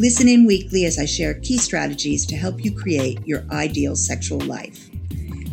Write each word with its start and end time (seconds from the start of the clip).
Listen 0.00 0.28
in 0.28 0.46
weekly 0.46 0.86
as 0.86 0.98
I 0.98 1.04
share 1.04 1.34
key 1.34 1.58
strategies 1.58 2.24
to 2.24 2.34
help 2.34 2.64
you 2.64 2.72
create 2.72 3.20
your 3.26 3.44
ideal 3.50 3.94
sexual 3.94 4.40
life. 4.40 4.88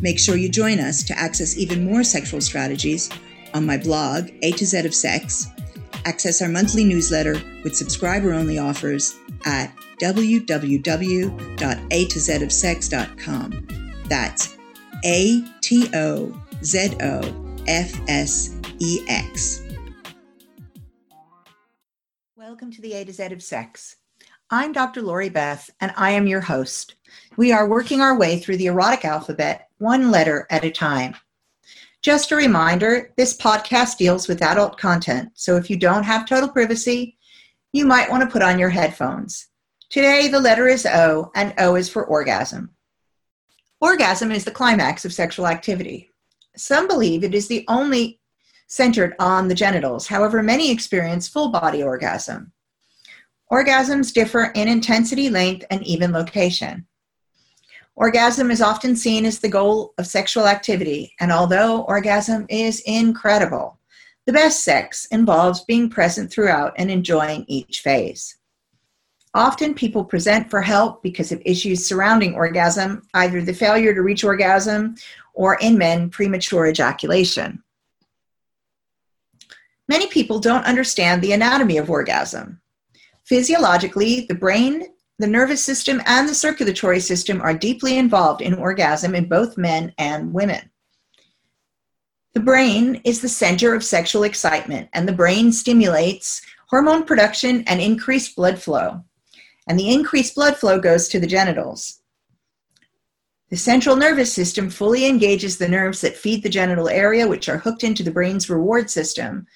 Make 0.01 0.17
sure 0.17 0.37
you 0.37 0.47
join 0.47 0.79
us 0.79 1.03
to 1.03 1.19
access 1.19 1.57
even 1.57 1.83
more 1.83 2.01
sexual 2.01 2.39
strategies 2.39 3.09
on 3.53 3.65
my 3.65 3.75
blog, 3.75 4.29
A 4.43 4.53
to 4.53 4.65
Z 4.65 4.85
of 4.85 4.95
Sex, 4.95 5.47
access 6.05 6.41
our 6.41 6.47
monthly 6.47 6.85
newsletter 6.85 7.41
with 7.65 7.75
subscriber 7.75 8.31
only 8.31 8.57
offers 8.57 9.17
at 9.43 9.75
www.a 10.01 12.05
to 12.05 12.19
z 12.19 12.33
of 12.35 12.41
www.atozofsex.com. 12.43 13.67
That's 14.07 14.57
A 15.03 15.43
T 15.59 15.89
O 15.93 16.41
Z 16.63 16.95
O 17.01 17.45
F 17.67 17.99
S 18.07 18.55
E 18.79 19.03
X. 19.09 19.61
Welcome 22.37 22.71
to 22.71 22.81
the 22.81 22.93
A 22.93 23.03
to 23.03 23.11
Z 23.11 23.25
of 23.25 23.43
Sex. 23.43 23.97
I'm 24.49 24.71
Dr. 24.71 25.01
Lori 25.01 25.27
Beth, 25.27 25.69
and 25.81 25.91
I 25.97 26.11
am 26.11 26.25
your 26.25 26.39
host. 26.39 26.95
We 27.35 27.51
are 27.51 27.67
working 27.67 27.99
our 27.99 28.17
way 28.17 28.39
through 28.39 28.55
the 28.55 28.67
erotic 28.67 29.03
alphabet, 29.03 29.67
one 29.77 30.09
letter 30.09 30.47
at 30.49 30.63
a 30.63 30.71
time. 30.71 31.17
Just 32.01 32.31
a 32.31 32.37
reminder 32.37 33.11
this 33.17 33.35
podcast 33.35 33.97
deals 33.97 34.29
with 34.29 34.41
adult 34.41 34.77
content, 34.77 35.31
so 35.33 35.57
if 35.57 35.69
you 35.69 35.75
don't 35.75 36.03
have 36.03 36.25
total 36.25 36.47
privacy, 36.47 37.17
you 37.73 37.85
might 37.85 38.09
want 38.09 38.23
to 38.23 38.29
put 38.29 38.41
on 38.41 38.57
your 38.57 38.69
headphones. 38.69 39.49
Today, 39.89 40.29
the 40.29 40.39
letter 40.39 40.69
is 40.69 40.85
O, 40.85 41.29
and 41.35 41.53
O 41.57 41.75
is 41.75 41.89
for 41.89 42.05
orgasm. 42.05 42.69
Orgasm 43.81 44.31
is 44.31 44.45
the 44.45 44.51
climax 44.51 45.03
of 45.03 45.11
sexual 45.11 45.47
activity. 45.47 46.09
Some 46.55 46.87
believe 46.87 47.25
it 47.25 47.35
is 47.35 47.49
the 47.49 47.65
only 47.67 48.21
centered 48.67 49.13
on 49.19 49.49
the 49.49 49.55
genitals. 49.55 50.07
However, 50.07 50.41
many 50.41 50.71
experience 50.71 51.27
full 51.27 51.49
body 51.49 51.83
orgasm. 51.83 52.53
Orgasms 53.51 54.13
differ 54.13 54.51
in 54.55 54.67
intensity, 54.67 55.29
length, 55.29 55.65
and 55.69 55.85
even 55.85 56.11
location. 56.11 56.85
Orgasm 57.95 58.51
is 58.51 58.61
often 58.61 58.95
seen 58.95 59.25
as 59.25 59.39
the 59.39 59.49
goal 59.49 59.93
of 59.97 60.05
sexual 60.05 60.47
activity, 60.47 61.13
and 61.19 61.31
although 61.31 61.81
orgasm 61.83 62.45
is 62.49 62.81
incredible, 62.81 63.79
the 64.25 64.33
best 64.33 64.63
sex 64.63 65.05
involves 65.05 65.63
being 65.63 65.89
present 65.89 66.29
throughout 66.29 66.73
and 66.77 66.91
enjoying 66.91 67.45
each 67.47 67.79
phase. 67.79 68.37
Often 69.33 69.75
people 69.75 70.03
present 70.03 70.49
for 70.49 70.61
help 70.61 71.01
because 71.01 71.31
of 71.31 71.41
issues 71.45 71.85
surrounding 71.85 72.35
orgasm, 72.35 73.07
either 73.13 73.41
the 73.41 73.53
failure 73.53 73.93
to 73.93 74.01
reach 74.01 74.23
orgasm 74.23 74.95
or 75.33 75.55
in 75.61 75.77
men, 75.77 76.09
premature 76.09 76.67
ejaculation. 76.67 77.63
Many 79.87 80.07
people 80.07 80.39
don't 80.39 80.65
understand 80.65 81.21
the 81.21 81.31
anatomy 81.31 81.77
of 81.77 81.89
orgasm. 81.89 82.61
Physiologically, 83.27 84.25
the 84.29 84.35
brain, 84.35 84.87
the 85.19 85.27
nervous 85.27 85.61
system, 85.61 86.01
and 86.05 86.29
the 86.29 86.33
circulatory 86.33 87.01
system 87.01 87.41
are 87.41 87.53
deeply 87.53 87.97
involved 87.97 88.41
in 88.41 88.53
orgasm 88.53 89.15
in 89.15 89.27
both 89.27 89.57
men 89.57 89.93
and 89.97 90.33
women. 90.33 90.71
The 92.33 92.39
brain 92.39 93.01
is 93.03 93.19
the 93.19 93.27
center 93.27 93.73
of 93.73 93.83
sexual 93.83 94.23
excitement, 94.23 94.87
and 94.93 95.05
the 95.05 95.13
brain 95.13 95.51
stimulates 95.51 96.41
hormone 96.69 97.03
production 97.03 97.65
and 97.67 97.81
increased 97.81 98.35
blood 98.35 98.61
flow. 98.61 99.03
And 99.67 99.77
the 99.77 99.91
increased 99.91 100.35
blood 100.35 100.55
flow 100.55 100.79
goes 100.79 101.09
to 101.09 101.19
the 101.19 101.27
genitals. 101.27 101.99
The 103.49 103.57
central 103.57 103.97
nervous 103.97 104.31
system 104.31 104.69
fully 104.69 105.05
engages 105.05 105.57
the 105.57 105.67
nerves 105.67 105.99
that 105.99 106.15
feed 106.15 106.43
the 106.43 106.49
genital 106.49 106.87
area, 106.87 107.27
which 107.27 107.49
are 107.49 107.57
hooked 107.57 107.83
into 107.83 108.03
the 108.03 108.11
brain's 108.11 108.49
reward 108.49 108.89
system, 108.89 109.47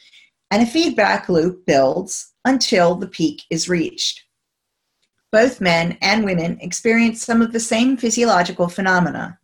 and 0.50 0.62
a 0.62 0.66
feedback 0.66 1.30
loop 1.30 1.66
builds 1.66 2.31
until 2.46 2.96
the 2.96 3.08
peak 3.08 3.44
is 3.50 3.70
reached. 3.70 4.24
Both 5.32 5.62
men 5.62 5.98
and 6.02 6.26
women 6.26 6.58
experience 6.60 7.24
some 7.24 7.42
of 7.42 7.54
the 7.54 7.60
same 7.60 7.96
physiological 7.96 8.68
phenomena. 8.68 9.40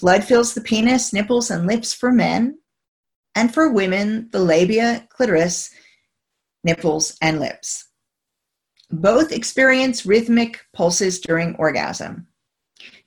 Blood 0.00 0.24
fills 0.24 0.54
the 0.54 0.60
penis, 0.60 1.12
nipples, 1.12 1.50
and 1.50 1.66
lips 1.66 1.94
for 1.94 2.12
men, 2.12 2.58
and 3.34 3.52
for 3.52 3.70
women, 3.70 4.28
the 4.32 4.38
labia, 4.38 5.06
clitoris, 5.08 5.70
nipples, 6.62 7.16
and 7.22 7.40
lips. 7.40 7.88
Both 8.90 9.32
experience 9.32 10.06
rhythmic 10.06 10.60
pulses 10.72 11.20
during 11.20 11.54
orgasm. 11.56 12.26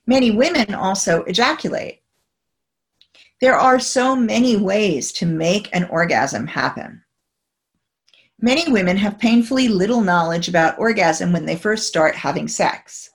Many 0.06 0.30
women 0.30 0.74
also 0.74 1.22
ejaculate. 1.24 2.02
There 3.40 3.56
are 3.56 3.80
so 3.80 4.14
many 4.14 4.56
ways 4.56 5.12
to 5.12 5.26
make 5.26 5.68
an 5.74 5.84
orgasm 5.84 6.46
happen. 6.46 7.01
Many 8.44 8.72
women 8.72 8.96
have 8.96 9.20
painfully 9.20 9.68
little 9.68 10.00
knowledge 10.00 10.48
about 10.48 10.76
orgasm 10.76 11.32
when 11.32 11.46
they 11.46 11.54
first 11.54 11.86
start 11.86 12.16
having 12.16 12.48
sex. 12.48 13.08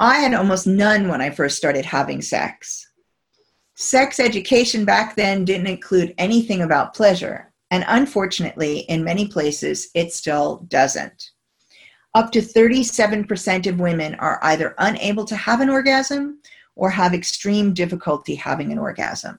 I 0.00 0.16
had 0.16 0.32
almost 0.32 0.66
none 0.66 1.08
when 1.08 1.20
I 1.20 1.28
first 1.28 1.58
started 1.58 1.84
having 1.84 2.22
sex. 2.22 2.90
Sex 3.74 4.18
education 4.18 4.86
back 4.86 5.14
then 5.14 5.44
didn't 5.44 5.66
include 5.66 6.14
anything 6.16 6.62
about 6.62 6.94
pleasure, 6.94 7.52
and 7.70 7.84
unfortunately, 7.86 8.78
in 8.88 9.04
many 9.04 9.28
places, 9.28 9.90
it 9.94 10.10
still 10.14 10.64
doesn't. 10.68 11.32
Up 12.14 12.32
to 12.32 12.40
37% 12.40 13.66
of 13.66 13.78
women 13.78 14.14
are 14.14 14.38
either 14.42 14.74
unable 14.78 15.26
to 15.26 15.36
have 15.36 15.60
an 15.60 15.68
orgasm 15.68 16.40
or 16.76 16.88
have 16.88 17.12
extreme 17.12 17.74
difficulty 17.74 18.36
having 18.36 18.72
an 18.72 18.78
orgasm. 18.78 19.38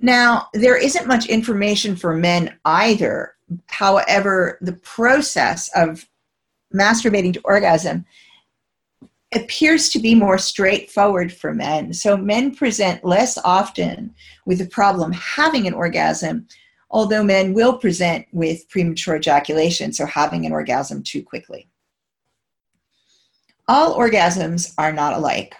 Now, 0.00 0.48
there 0.54 0.76
isn't 0.76 1.08
much 1.08 1.26
information 1.26 1.96
for 1.96 2.14
men 2.14 2.56
either 2.64 3.34
However, 3.66 4.58
the 4.60 4.74
process 4.74 5.70
of 5.74 6.06
masturbating 6.74 7.32
to 7.34 7.40
orgasm 7.44 8.04
appears 9.34 9.90
to 9.90 9.98
be 9.98 10.14
more 10.14 10.38
straightforward 10.38 11.32
for 11.32 11.54
men. 11.54 11.92
So 11.92 12.16
men 12.16 12.54
present 12.54 13.04
less 13.04 13.36
often 13.38 14.14
with 14.46 14.58
the 14.58 14.66
problem 14.66 15.12
having 15.12 15.66
an 15.66 15.74
orgasm, 15.74 16.46
although 16.90 17.22
men 17.22 17.52
will 17.52 17.76
present 17.76 18.26
with 18.32 18.68
premature 18.68 19.16
ejaculation, 19.16 19.92
so 19.92 20.06
having 20.06 20.46
an 20.46 20.52
orgasm 20.52 21.02
too 21.02 21.22
quickly. 21.22 21.68
All 23.66 23.98
orgasms 23.98 24.72
are 24.78 24.92
not 24.92 25.12
alike. 25.12 25.54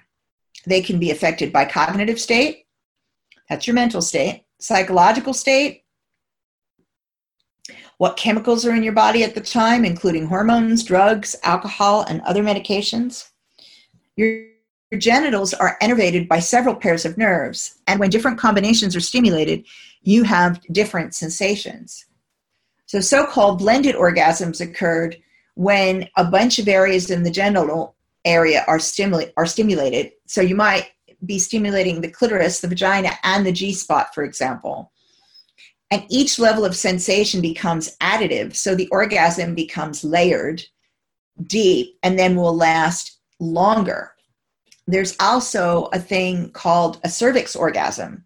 They 0.67 0.81
can 0.81 0.99
be 0.99 1.11
affected 1.11 1.53
by 1.53 1.67
cognitive 1.67 2.19
state, 2.19 2.67
that's 3.49 3.67
your 3.67 3.75
mental 3.75 4.03
state, 4.03 4.45
psychological 4.59 5.33
state, 5.33 5.85
what 7.99 8.17
chemicals 8.17 8.65
are 8.65 8.75
in 8.75 8.83
your 8.83 8.93
body 8.93 9.25
at 9.25 9.35
the 9.35 9.41
time, 9.41 9.85
including 9.85 10.27
hormones, 10.27 10.85
drugs, 10.85 11.35
alcohol, 11.43 12.03
and 12.09 12.21
other 12.23 12.43
medications. 12.43 13.29
Your, 14.17 14.45
your 14.91 15.01
genitals 15.01 15.53
are 15.53 15.77
innervated 15.83 16.29
by 16.29 16.39
several 16.39 16.75
pairs 16.75 17.05
of 17.05 17.19
nerves, 17.19 17.79
and 17.87 17.99
when 17.99 18.11
different 18.11 18.39
combinations 18.39 18.95
are 18.95 19.01
stimulated, 19.01 19.65
you 20.03 20.23
have 20.23 20.63
different 20.73 21.15
sensations. 21.15 22.07
So, 22.87 23.01
so 23.01 23.27
called 23.27 23.59
blended 23.59 23.97
orgasms 23.97 24.61
occurred 24.61 25.17
when 25.55 26.09
a 26.17 26.25
bunch 26.25 26.59
of 26.59 26.69
areas 26.69 27.11
in 27.11 27.23
the 27.23 27.31
genital 27.31 27.97
area 28.25 28.65
are, 28.69 28.79
stimula- 28.79 29.33
are 29.37 29.47
stimulated. 29.47 30.13
So, 30.27 30.41
you 30.41 30.55
might 30.55 30.91
be 31.25 31.39
stimulating 31.39 32.01
the 32.01 32.11
clitoris, 32.11 32.61
the 32.61 32.69
vagina, 32.69 33.11
and 33.25 33.45
the 33.45 33.53
G 33.53 33.73
spot, 33.73 34.15
for 34.15 34.25
example. 34.25 34.93
And 35.91 36.05
each 36.09 36.39
level 36.39 36.65
of 36.65 36.77
sensation 36.77 37.41
becomes 37.41 37.97
additive. 37.99 38.55
So 38.55 38.75
the 38.75 38.89
orgasm 38.89 39.55
becomes 39.55 40.05
layered, 40.05 40.63
deep, 41.45 41.99
and 42.03 42.19
then 42.19 42.37
will 42.37 42.55
last 42.55 43.19
longer. 43.41 44.13
There's 44.87 45.17
also 45.21 45.89
a 45.93 45.99
thing 45.99 46.51
called 46.51 47.01
a 47.05 47.09
cervix 47.09 47.57
orgasm. 47.57 48.25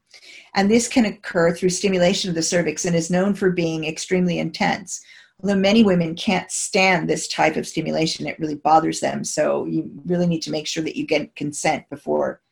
And 0.54 0.70
this 0.70 0.86
can 0.86 1.06
occur 1.06 1.54
through 1.54 1.70
stimulation 1.70 2.28
of 2.28 2.34
the 2.34 2.42
cervix 2.42 2.84
and 2.84 2.94
is 2.94 3.10
known 3.10 3.34
for 3.34 3.50
being 3.50 3.84
extremely 3.84 4.38
intense. 4.38 5.00
Although 5.42 5.56
many 5.56 5.82
women 5.82 6.14
can't 6.14 6.50
stand 6.50 7.08
this 7.08 7.26
type 7.26 7.56
of 7.56 7.66
stimulation, 7.66 8.26
it 8.26 8.38
really 8.38 8.54
bothers 8.56 9.00
them. 9.00 9.24
So 9.24 9.64
you 9.64 9.90
really 10.04 10.26
need 10.26 10.42
to 10.42 10.50
make 10.50 10.66
sure 10.66 10.84
that 10.84 10.96
you 10.96 11.06
get 11.06 11.34
consent 11.34 11.88
before 11.90 12.42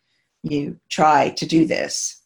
you 0.42 0.78
try 0.88 1.30
to 1.30 1.46
do 1.46 1.66
this. 1.66 2.22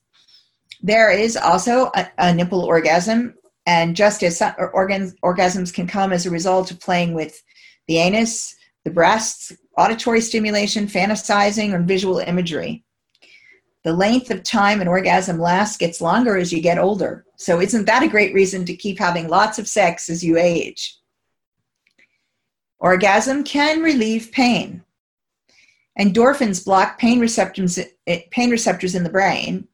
There 0.82 1.11
is 1.11 1.37
also 1.37 1.90
a, 1.94 2.08
a 2.19 2.34
nipple 2.34 2.62
orgasm, 2.64 3.34
and 3.66 3.96
just 3.96 4.22
as 4.22 4.43
organs, 4.72 5.14
orgasms 5.25 5.72
can 5.72 5.87
come 5.87 6.12
as 6.12 6.26
a 6.26 6.31
result 6.31 6.70
of 6.70 6.81
playing 6.81 7.14
with 7.14 7.43
the 7.88 7.99
anus, 7.99 8.55
the 8.84 8.90
breasts, 8.90 9.52
auditory 9.78 10.20
stimulation, 10.20 10.87
fantasizing, 10.87 11.72
or 11.72 11.81
visual 11.81 12.19
imagery. 12.19 12.84
The 13.82 13.93
length 13.93 14.31
of 14.31 14.43
time 14.43 14.81
an 14.81 14.88
orgasm 14.88 15.38
lasts 15.38 15.76
gets 15.76 16.00
longer 16.00 16.37
as 16.37 16.52
you 16.52 16.61
get 16.61 16.78
older. 16.78 17.26
So, 17.37 17.61
isn't 17.61 17.87
that 17.87 18.02
a 18.02 18.08
great 18.08 18.32
reason 18.32 18.64
to 18.66 18.76
keep 18.76 18.99
having 18.99 19.28
lots 19.28 19.58
of 19.58 19.69
sex 19.69 20.08
as 20.08 20.25
you 20.25 20.38
age? 20.38 20.96
Orgasm 22.78 23.44
can 23.44 23.81
relieve 23.82 24.32
pain. 24.32 24.84
Endorphins 25.99 26.64
block 26.64 26.99
pain 26.99 27.20
receptors, 27.20 27.79
eh, 28.06 28.20
pain 28.31 28.50
receptors 28.50 28.94
in 28.94 29.05
the 29.05 29.11
brain, 29.11 29.69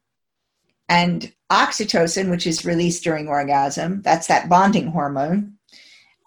and 0.87 1.33
oxytocin, 1.51 2.29
which 2.29 2.45
is 2.45 2.65
released 2.65 3.03
during 3.03 3.27
orgasm, 3.27 4.01
that's 4.01 4.27
that 4.27 4.49
bonding 4.49 4.87
hormone, 4.87 5.57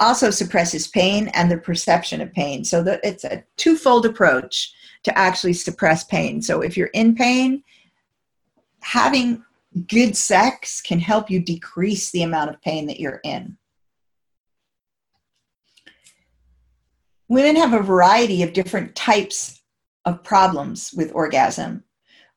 also 0.00 0.30
suppresses 0.30 0.88
pain 0.88 1.28
and 1.28 1.50
the 1.50 1.58
perception 1.58 2.20
of 2.20 2.32
pain. 2.32 2.64
So 2.64 2.84
it's 3.02 3.24
a 3.24 3.44
twofold 3.56 4.06
approach 4.06 4.72
to 5.04 5.16
actually 5.16 5.52
suppress 5.52 6.04
pain. 6.04 6.42
So 6.42 6.60
if 6.60 6.76
you're 6.76 6.88
in 6.88 7.14
pain, 7.14 7.62
having 8.80 9.44
good 9.88 10.16
sex 10.16 10.80
can 10.80 10.98
help 10.98 11.30
you 11.30 11.40
decrease 11.40 12.10
the 12.10 12.22
amount 12.22 12.50
of 12.50 12.60
pain 12.62 12.86
that 12.86 13.00
you're 13.00 13.20
in. 13.24 13.56
Women 17.28 17.56
have 17.56 17.72
a 17.72 17.82
variety 17.82 18.42
of 18.42 18.52
different 18.52 18.94
types 18.94 19.60
of 20.04 20.22
problems 20.22 20.92
with 20.96 21.14
orgasm. 21.14 21.84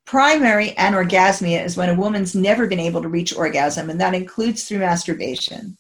Primary 0.06 0.70
anorgasmia 0.78 1.64
is 1.64 1.76
when 1.76 1.90
a 1.90 1.96
woman's 1.96 2.34
never 2.34 2.66
been 2.66 2.80
able 2.80 3.02
to 3.02 3.10
reach 3.10 3.36
orgasm, 3.36 3.90
and 3.90 4.00
that 4.00 4.14
includes 4.14 4.64
through 4.64 4.80
masturbation. 4.80 5.78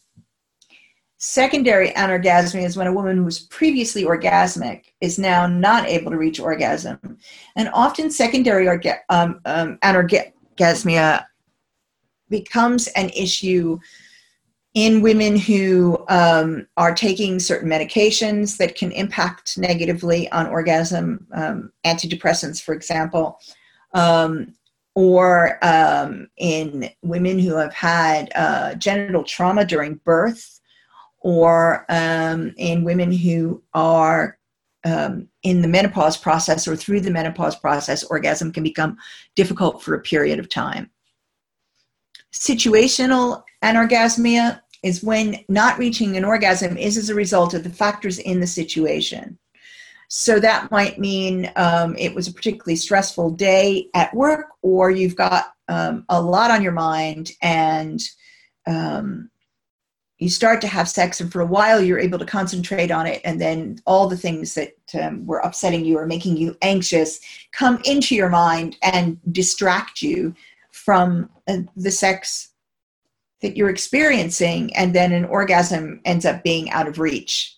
Secondary 1.19 1.91
anorgasmia 1.91 2.63
is 2.63 2.77
when 2.77 2.87
a 2.87 2.93
woman 2.93 3.17
who 3.17 3.23
was 3.23 3.39
previously 3.39 4.03
orgasmic 4.03 4.83
is 5.01 5.17
now 5.17 5.47
not 5.47 5.87
able 5.87 6.11
to 6.11 6.17
reach 6.17 6.39
orgasm. 6.39 7.17
And 7.55 7.69
often, 7.73 8.11
secondary 8.11 8.65
orga- 8.65 8.99
um, 9.09 9.39
um, 9.45 9.79
anorgasmia 9.83 11.25
becomes 12.29 12.87
an 12.89 13.09
issue 13.09 13.79
in 14.77 15.01
women 15.01 15.35
who 15.35 16.05
um, 16.07 16.67
are 16.77 16.93
taking 16.93 17.39
certain 17.39 17.67
medications 17.67 18.57
that 18.57 18.75
can 18.75 18.91
impact 18.91 19.57
negatively 19.57 20.31
on 20.31 20.45
orgasm, 20.45 21.25
um, 21.33 21.73
antidepressants, 21.83 22.61
for 22.61 22.75
example, 22.75 23.39
um, 23.95 24.53
or 24.93 25.57
um, 25.65 26.29
in 26.37 26.91
women 27.01 27.39
who 27.39 27.55
have 27.55 27.73
had 27.73 28.31
uh, 28.35 28.75
genital 28.75 29.23
trauma 29.23 29.65
during 29.65 29.95
birth, 30.05 30.61
or 31.21 31.83
um, 31.89 32.53
in 32.57 32.83
women 32.83 33.11
who 33.11 33.63
are 33.73 34.37
um, 34.85 35.27
in 35.41 35.63
the 35.63 35.67
menopause 35.67 36.17
process 36.17 36.67
or 36.67 36.75
through 36.75 37.01
the 37.01 37.09
menopause 37.09 37.55
process, 37.55 38.03
orgasm 38.03 38.51
can 38.51 38.61
become 38.61 38.95
difficult 39.33 39.81
for 39.81 39.95
a 39.95 40.01
period 40.01 40.37
of 40.37 40.49
time. 40.49 40.91
Situational 42.31 43.43
anorgasmia 43.63 44.61
is 44.83 45.03
when 45.03 45.43
not 45.49 45.77
reaching 45.77 46.17
an 46.17 46.25
orgasm 46.25 46.77
is 46.77 46.97
as 46.97 47.09
a 47.09 47.15
result 47.15 47.53
of 47.53 47.63
the 47.63 47.69
factors 47.69 48.19
in 48.19 48.39
the 48.39 48.47
situation. 48.47 49.37
So 50.09 50.39
that 50.39 50.71
might 50.71 50.99
mean 50.99 51.51
um, 51.55 51.95
it 51.97 52.13
was 52.15 52.27
a 52.27 52.33
particularly 52.33 52.77
stressful 52.77 53.31
day 53.31 53.89
at 53.93 54.13
work, 54.13 54.47
or 54.61 54.89
you've 54.89 55.15
got 55.15 55.53
um, 55.67 56.05
a 56.09 56.21
lot 56.21 56.51
on 56.51 56.63
your 56.63 56.71
mind 56.71 57.31
and 57.41 58.01
um, 58.65 59.29
you 60.17 60.29
start 60.29 60.61
to 60.61 60.67
have 60.67 60.89
sex, 60.89 61.19
and 61.21 61.31
for 61.31 61.41
a 61.41 61.45
while 61.45 61.81
you're 61.81 61.99
able 61.99 62.17
to 62.17 62.25
concentrate 62.25 62.89
on 62.89 63.05
it, 63.05 63.21
and 63.23 63.39
then 63.39 63.79
all 63.85 64.07
the 64.07 64.17
things 64.17 64.55
that 64.55 64.73
um, 64.99 65.25
were 65.27 65.39
upsetting 65.39 65.85
you 65.85 65.97
or 65.97 66.07
making 66.07 66.37
you 66.37 66.57
anxious 66.61 67.19
come 67.51 67.79
into 67.85 68.15
your 68.15 68.29
mind 68.29 68.77
and 68.81 69.19
distract 69.31 70.01
you 70.01 70.33
from 70.71 71.29
uh, 71.47 71.57
the 71.75 71.91
sex 71.91 72.49
that 73.41 73.55
you're 73.55 73.69
experiencing, 73.69 74.75
and 74.75 74.93
then 74.95 75.11
an 75.11 75.25
orgasm 75.25 76.01
ends 76.05 76.25
up 76.25 76.43
being 76.43 76.69
out 76.71 76.87
of 76.87 76.99
reach. 76.99 77.55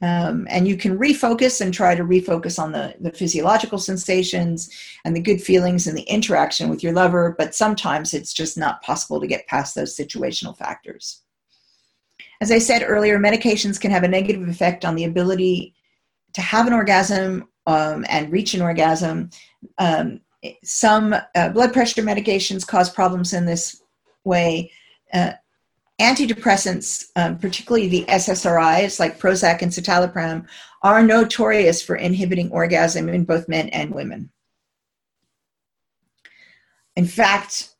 Um, 0.00 0.46
and 0.48 0.68
you 0.68 0.76
can 0.76 0.96
refocus 0.96 1.60
and 1.60 1.74
try 1.74 1.96
to 1.96 2.04
refocus 2.04 2.62
on 2.62 2.70
the, 2.70 2.94
the 3.00 3.10
physiological 3.10 3.78
sensations 3.78 4.70
and 5.04 5.14
the 5.14 5.20
good 5.20 5.42
feelings 5.42 5.88
and 5.88 5.98
the 5.98 6.02
interaction 6.02 6.68
with 6.68 6.84
your 6.84 6.92
lover, 6.92 7.34
but 7.36 7.54
sometimes 7.54 8.14
it's 8.14 8.32
just 8.32 8.56
not 8.56 8.80
possible 8.82 9.20
to 9.20 9.26
get 9.26 9.48
past 9.48 9.74
those 9.74 9.96
situational 9.96 10.56
factors. 10.56 11.22
As 12.40 12.52
I 12.52 12.58
said 12.58 12.84
earlier, 12.86 13.18
medications 13.18 13.80
can 13.80 13.90
have 13.90 14.04
a 14.04 14.08
negative 14.08 14.48
effect 14.48 14.84
on 14.84 14.94
the 14.94 15.04
ability 15.04 15.74
to 16.34 16.40
have 16.40 16.68
an 16.68 16.72
orgasm 16.72 17.48
um, 17.66 18.06
and 18.08 18.30
reach 18.30 18.54
an 18.54 18.62
orgasm. 18.62 19.30
Um, 19.78 20.20
some 20.62 21.16
uh, 21.34 21.48
blood 21.48 21.72
pressure 21.72 22.02
medications 22.02 22.64
cause 22.64 22.88
problems 22.88 23.32
in 23.32 23.44
this 23.44 23.82
way. 24.24 24.70
Uh, 25.12 25.32
antidepressants, 26.00 27.06
um, 27.16 27.38
particularly 27.38 27.88
the 27.88 28.04
SSRIs 28.08 29.00
like 29.00 29.18
Prozac 29.18 29.62
and 29.62 29.72
citalopram, 29.72 30.46
are 30.82 31.02
notorious 31.02 31.82
for 31.82 31.96
inhibiting 31.96 32.50
orgasm 32.50 33.08
in 33.08 33.24
both 33.24 33.48
men 33.48 33.68
and 33.70 33.92
women. 33.92 34.30
In 36.96 37.06
fact, 37.06 37.74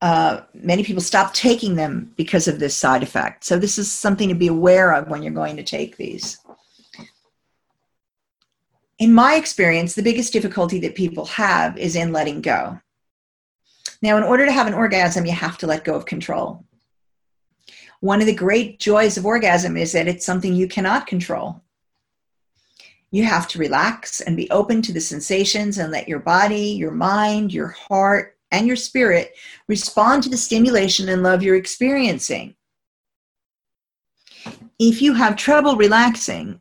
uh, 0.00 0.42
many 0.54 0.84
people 0.84 1.02
stop 1.02 1.34
taking 1.34 1.74
them 1.74 2.12
because 2.16 2.48
of 2.48 2.58
this 2.58 2.76
side 2.76 3.02
effect. 3.02 3.44
So, 3.44 3.58
this 3.58 3.78
is 3.78 3.90
something 3.90 4.28
to 4.28 4.34
be 4.34 4.46
aware 4.46 4.92
of 4.92 5.08
when 5.08 5.22
you're 5.22 5.32
going 5.32 5.56
to 5.56 5.62
take 5.62 5.96
these. 5.96 6.38
In 8.98 9.12
my 9.12 9.34
experience, 9.34 9.94
the 9.94 10.02
biggest 10.02 10.32
difficulty 10.32 10.80
that 10.80 10.94
people 10.94 11.24
have 11.26 11.78
is 11.78 11.96
in 11.96 12.12
letting 12.12 12.40
go. 12.40 12.80
Now, 14.00 14.16
in 14.16 14.22
order 14.22 14.46
to 14.46 14.52
have 14.52 14.66
an 14.66 14.74
orgasm, 14.74 15.26
you 15.26 15.32
have 15.32 15.58
to 15.58 15.66
let 15.66 15.84
go 15.84 15.94
of 15.94 16.06
control. 16.06 16.64
One 18.00 18.20
of 18.20 18.26
the 18.26 18.34
great 18.34 18.78
joys 18.78 19.16
of 19.16 19.26
orgasm 19.26 19.76
is 19.76 19.92
that 19.92 20.06
it's 20.06 20.24
something 20.24 20.54
you 20.54 20.68
cannot 20.68 21.08
control. 21.08 21.60
You 23.10 23.24
have 23.24 23.48
to 23.48 23.58
relax 23.58 24.20
and 24.20 24.36
be 24.36 24.50
open 24.50 24.82
to 24.82 24.92
the 24.92 25.00
sensations 25.00 25.78
and 25.78 25.90
let 25.90 26.08
your 26.08 26.20
body, 26.20 26.70
your 26.70 26.92
mind, 26.92 27.52
your 27.52 27.68
heart, 27.68 28.36
and 28.52 28.66
your 28.66 28.76
spirit 28.76 29.34
respond 29.66 30.22
to 30.22 30.28
the 30.28 30.36
stimulation 30.36 31.08
and 31.08 31.22
love 31.22 31.42
you're 31.42 31.56
experiencing. 31.56 32.54
If 34.78 35.02
you 35.02 35.14
have 35.14 35.36
trouble 35.36 35.76
relaxing, 35.76 36.60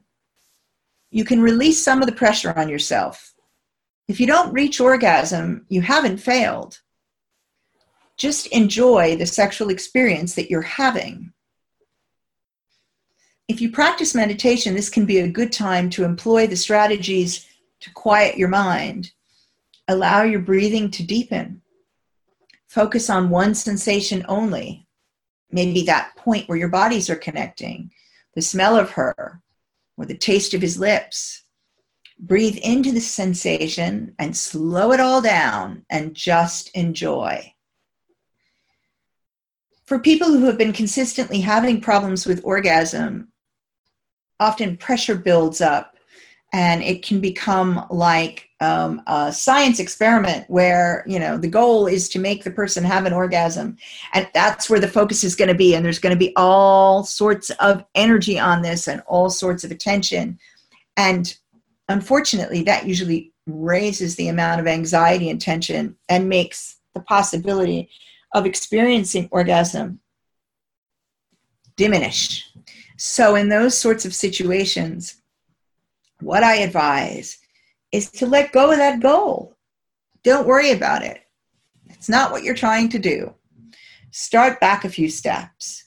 you 1.11 1.23
can 1.23 1.41
release 1.41 1.81
some 1.81 2.01
of 2.01 2.07
the 2.07 2.15
pressure 2.15 2.53
on 2.57 2.67
yourself. 2.67 3.33
If 4.07 4.19
you 4.19 4.25
don't 4.25 4.53
reach 4.53 4.79
orgasm, 4.81 5.65
you 5.69 5.81
haven't 5.81 6.17
failed 6.17 6.79
just 8.17 8.47
enjoy 8.47 9.15
the 9.15 9.25
sexual 9.25 9.69
experience 9.69 10.33
that 10.35 10.49
you're 10.49 10.61
having. 10.61 11.31
If 13.47 13.61
you 13.61 13.71
practice 13.71 14.15
meditation, 14.15 14.73
this 14.73 14.89
can 14.89 15.05
be 15.05 15.19
a 15.19 15.29
good 15.29 15.51
time 15.51 15.89
to 15.91 16.03
employ 16.03 16.47
the 16.47 16.55
strategies 16.55 17.47
to 17.81 17.93
quiet 17.93 18.37
your 18.37 18.49
mind, 18.49 19.11
allow 19.87 20.23
your 20.23 20.39
breathing 20.39 20.89
to 20.91 21.03
deepen, 21.03 21.61
focus 22.67 23.09
on 23.09 23.29
one 23.29 23.53
sensation 23.53 24.25
only, 24.27 24.87
maybe 25.51 25.83
that 25.83 26.15
point 26.17 26.49
where 26.49 26.57
your 26.57 26.67
bodies 26.69 27.09
are 27.09 27.15
connecting, 27.15 27.91
the 28.33 28.41
smell 28.41 28.75
of 28.75 28.91
her, 28.91 29.41
or 29.95 30.05
the 30.05 30.17
taste 30.17 30.53
of 30.53 30.61
his 30.61 30.77
lips. 30.79 31.43
Breathe 32.19 32.57
into 32.57 32.91
the 32.91 32.99
sensation 32.99 34.15
and 34.17 34.35
slow 34.35 34.91
it 34.91 34.99
all 34.99 35.21
down 35.21 35.85
and 35.89 36.15
just 36.15 36.69
enjoy 36.75 37.53
for 39.87 39.97
people 39.97 40.27
who 40.27 40.45
have 40.45 40.57
been 40.57 40.73
consistently 40.73 41.39
having 41.39 41.79
problems 41.79 42.27
with 42.27 42.41
orgasm, 42.43 43.29
often 44.39 44.77
pressure 44.77 45.15
builds 45.15 45.61
up 45.61 45.95
and 46.53 46.83
it 46.83 47.03
can 47.03 47.19
become 47.19 47.85
like 47.89 48.49
um, 48.59 49.01
a 49.07 49.31
science 49.31 49.79
experiment 49.79 50.45
where 50.49 51.03
you 51.07 51.19
know 51.19 51.37
the 51.37 51.47
goal 51.47 51.87
is 51.87 52.09
to 52.09 52.19
make 52.19 52.43
the 52.43 52.51
person 52.51 52.83
have 52.83 53.05
an 53.05 53.13
orgasm. 53.13 53.77
And 54.13 54.29
that's 54.33 54.69
where 54.69 54.79
the 54.79 54.87
focus 54.87 55.23
is 55.23 55.35
going 55.35 55.49
to 55.49 55.55
be 55.55 55.73
and 55.73 55.85
there's 55.85 55.99
going 55.99 56.15
to 56.15 56.19
be 56.19 56.33
all 56.35 57.03
sorts 57.03 57.49
of 57.51 57.83
energy 57.95 58.37
on 58.37 58.61
this 58.61 58.87
and 58.87 59.01
all 59.07 59.29
sorts 59.29 59.63
of 59.63 59.71
attention. 59.71 60.37
And 60.97 61.35
unfortunately 61.87 62.61
that 62.63 62.85
usually 62.85 63.33
raises 63.45 64.17
the 64.17 64.27
amount 64.27 64.59
of 64.59 64.67
anxiety 64.67 65.29
and 65.29 65.39
tension 65.39 65.95
and 66.09 66.27
makes 66.27 66.77
the 66.93 66.99
possibility 67.01 67.89
of 68.33 68.45
experiencing 68.45 69.27
orgasm 69.31 69.99
diminish. 71.77 72.43
So, 72.97 73.35
in 73.35 73.47
those 73.47 73.77
sorts 73.77 74.05
of 74.05 74.13
situations, 74.13 75.21
what 76.19 76.43
I 76.43 76.57
advise 76.57 77.37
is 77.91 78.09
to 78.11 78.25
let 78.25 78.51
go 78.51 78.71
of 78.71 78.77
that 78.77 78.99
goal. 78.99 79.55
Don't 80.23 80.47
worry 80.47 80.71
about 80.71 81.03
it. 81.03 81.21
It's 81.85 82.09
not 82.09 82.31
what 82.31 82.43
you're 82.43 82.55
trying 82.55 82.89
to 82.89 82.99
do. 82.99 83.33
Start 84.11 84.59
back 84.59 84.83
a 84.83 84.89
few 84.89 85.09
steps. 85.09 85.85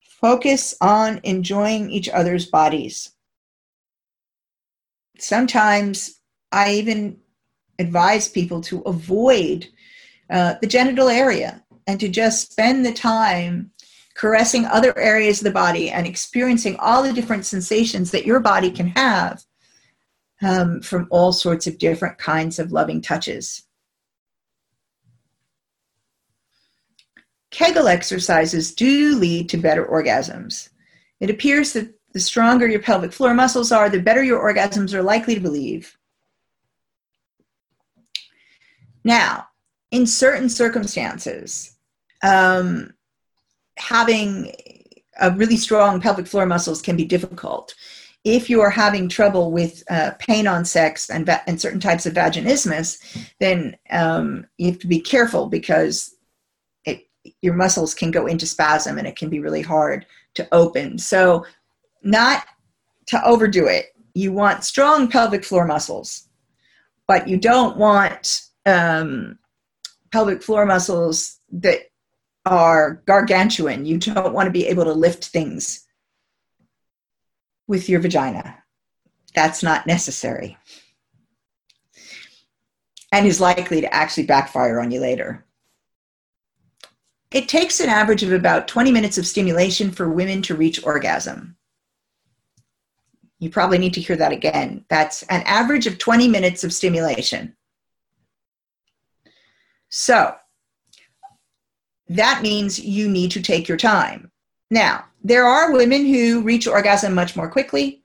Focus 0.00 0.74
on 0.80 1.20
enjoying 1.24 1.90
each 1.90 2.08
other's 2.08 2.46
bodies. 2.46 3.10
sometimes 5.18 6.20
I 6.50 6.74
even 6.74 7.18
advise 7.78 8.28
people 8.28 8.60
to 8.62 8.80
avoid 8.82 9.68
uh, 10.30 10.54
the 10.60 10.66
genital 10.66 11.08
area 11.08 11.62
and 11.86 12.00
to 12.00 12.08
just 12.08 12.52
spend 12.52 12.84
the 12.84 12.92
time 12.92 13.70
caressing 14.14 14.64
other 14.64 14.96
areas 14.98 15.40
of 15.40 15.44
the 15.44 15.50
body 15.50 15.90
and 15.90 16.06
experiencing 16.06 16.76
all 16.78 17.02
the 17.02 17.12
different 17.12 17.44
sensations 17.44 18.10
that 18.10 18.26
your 18.26 18.40
body 18.40 18.70
can 18.70 18.88
have 18.88 19.42
um, 20.42 20.80
from 20.80 21.08
all 21.10 21.32
sorts 21.32 21.66
of 21.66 21.78
different 21.78 22.18
kinds 22.18 22.58
of 22.58 22.72
loving 22.72 23.00
touches. 23.00 23.64
Kegel 27.50 27.88
exercises 27.88 28.74
do 28.74 29.16
lead 29.16 29.48
to 29.48 29.56
better 29.56 29.84
orgasms. 29.84 30.70
It 31.20 31.30
appears 31.30 31.72
that 31.72 31.94
the 32.12 32.20
stronger 32.20 32.66
your 32.66 32.80
pelvic 32.80 33.12
floor 33.12 33.34
muscles 33.34 33.72
are, 33.72 33.88
the 33.88 34.00
better 34.00 34.22
your 34.22 34.40
orgasms 34.40 34.92
are 34.92 35.02
likely 35.02 35.34
to 35.34 35.40
believe. 35.40 35.96
Now, 39.04 39.48
in 39.90 40.06
certain 40.06 40.48
circumstances, 40.48 41.76
um, 42.22 42.92
having 43.76 44.52
a 45.20 45.30
really 45.32 45.56
strong 45.56 46.00
pelvic 46.00 46.26
floor 46.26 46.46
muscles 46.46 46.82
can 46.82 46.96
be 46.96 47.04
difficult. 47.04 47.74
If 48.24 48.48
you 48.48 48.60
are 48.62 48.70
having 48.70 49.08
trouble 49.08 49.52
with 49.52 49.84
uh, 49.90 50.12
pain 50.18 50.46
on 50.46 50.64
sex 50.64 51.10
and, 51.10 51.26
va- 51.26 51.42
and 51.46 51.60
certain 51.60 51.80
types 51.80 52.06
of 52.06 52.14
vaginismus, 52.14 52.98
then 53.38 53.76
um, 53.90 54.46
you 54.56 54.70
have 54.70 54.78
to 54.80 54.86
be 54.86 55.00
careful 55.00 55.46
because 55.46 56.16
it, 56.84 57.06
your 57.42 57.54
muscles 57.54 57.94
can 57.94 58.10
go 58.10 58.26
into 58.26 58.46
spasm 58.46 58.98
and 58.98 59.06
it 59.06 59.16
can 59.16 59.28
be 59.28 59.40
really 59.40 59.62
hard 59.62 60.06
to 60.34 60.48
open. 60.52 60.98
So 60.98 61.44
not 62.02 62.46
to 63.06 63.24
overdo 63.24 63.66
it. 63.66 63.94
You 64.14 64.32
want 64.32 64.64
strong 64.64 65.08
pelvic 65.08 65.44
floor 65.44 65.66
muscles, 65.66 66.28
but 67.06 67.28
you 67.28 67.36
don't 67.36 67.76
want 67.76 68.42
um, 68.64 69.38
pelvic 70.14 70.44
floor 70.44 70.64
muscles 70.64 71.40
that 71.50 71.80
are 72.46 73.02
gargantuan. 73.04 73.84
You 73.84 73.98
don't 73.98 74.32
want 74.32 74.46
to 74.46 74.52
be 74.52 74.68
able 74.68 74.84
to 74.84 74.92
lift 74.92 75.24
things 75.24 75.84
with 77.66 77.88
your 77.88 77.98
vagina. 77.98 78.62
That's 79.34 79.64
not 79.64 79.88
necessary 79.88 80.56
and 83.10 83.26
is 83.26 83.40
likely 83.40 83.80
to 83.80 83.92
actually 83.92 84.26
backfire 84.26 84.78
on 84.78 84.92
you 84.92 85.00
later. 85.00 85.44
It 87.32 87.48
takes 87.48 87.80
an 87.80 87.88
average 87.88 88.22
of 88.22 88.32
about 88.32 88.68
20 88.68 88.92
minutes 88.92 89.18
of 89.18 89.26
stimulation 89.26 89.90
for 89.90 90.08
women 90.08 90.42
to 90.42 90.54
reach 90.54 90.84
orgasm. 90.84 91.56
You 93.40 93.50
probably 93.50 93.78
need 93.78 93.94
to 93.94 94.00
hear 94.00 94.14
that 94.14 94.30
again. 94.30 94.84
That's 94.88 95.24
an 95.24 95.42
average 95.42 95.88
of 95.88 95.98
20 95.98 96.28
minutes 96.28 96.62
of 96.62 96.72
stimulation. 96.72 97.56
So 99.96 100.34
that 102.08 102.42
means 102.42 102.80
you 102.80 103.08
need 103.08 103.30
to 103.30 103.40
take 103.40 103.68
your 103.68 103.76
time. 103.76 104.32
Now, 104.68 105.04
there 105.22 105.46
are 105.46 105.72
women 105.72 106.04
who 106.04 106.42
reach 106.42 106.66
orgasm 106.66 107.14
much 107.14 107.36
more 107.36 107.48
quickly. 107.48 108.02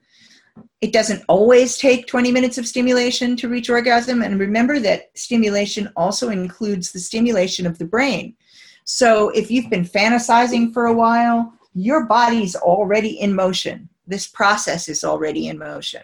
It 0.82 0.94
doesn't 0.94 1.24
always 1.28 1.80
take 1.80 2.06
20 2.06 2.32
minutes 2.32 2.60
of 2.60 2.68
stimulation 2.68 3.36
to 3.38 3.50
reach 3.50 3.72
orgasm. 3.72 4.22
And 4.22 4.40
remember 4.40 4.78
that 4.80 5.18
stimulation 5.18 5.92
also 5.96 6.30
includes 6.30 6.92
the 6.92 7.00
stimulation 7.00 7.66
of 7.66 7.80
the 7.80 7.86
brain. 7.86 8.36
So 8.84 9.30
if 9.30 9.50
you've 9.50 9.72
been 9.72 9.84
fantasizing 9.84 10.72
for 10.72 10.86
a 10.86 10.94
while, 10.94 11.52
your 11.74 12.06
body's 12.06 12.56
already 12.56 13.20
in 13.20 13.34
motion 13.34 13.90
this 14.10 14.28
process 14.28 14.90
is 14.90 15.04
already 15.04 15.48
in 15.48 15.58
motion. 15.58 16.02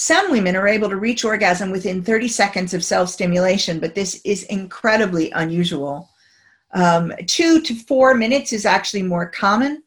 Some 0.00 0.30
women 0.30 0.54
are 0.54 0.68
able 0.68 0.88
to 0.90 0.96
reach 0.96 1.24
orgasm 1.24 1.72
within 1.72 2.04
30 2.04 2.28
seconds 2.28 2.72
of 2.72 2.84
self 2.84 3.08
stimulation, 3.08 3.80
but 3.80 3.96
this 3.96 4.20
is 4.24 4.44
incredibly 4.44 5.32
unusual. 5.32 6.08
Um, 6.72 7.12
two 7.26 7.60
to 7.62 7.74
four 7.74 8.14
minutes 8.14 8.52
is 8.52 8.64
actually 8.64 9.02
more 9.02 9.28
common, 9.28 9.82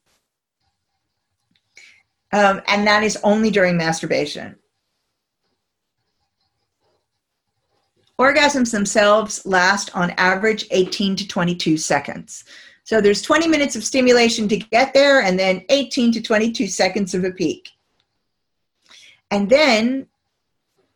um, 2.34 2.62
and 2.68 2.86
that 2.86 3.04
is 3.04 3.18
only 3.24 3.52
during 3.52 3.78
masturbation. 3.78 4.58
Orgasms 8.20 8.74
themselves 8.74 9.46
last 9.46 9.96
on 9.96 10.12
average 10.18 10.66
18 10.72 11.16
to 11.16 11.26
22 11.26 11.78
seconds. 11.78 12.44
So 12.84 13.00
there's 13.00 13.22
20 13.22 13.48
minutes 13.48 13.78
of 13.78 13.86
stimulation 13.86 14.50
to 14.50 14.58
get 14.58 14.94
there, 14.94 15.22
and 15.22 15.40
then 15.40 15.64
18 15.70 16.12
to 16.12 16.22
22 16.22 16.68
seconds 16.68 17.16
of 17.16 17.24
a 17.24 17.32
peak. 17.32 17.70
And 19.32 19.50
then, 19.50 20.08